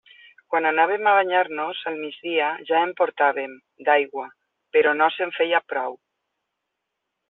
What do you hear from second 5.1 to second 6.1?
se'n feia prou.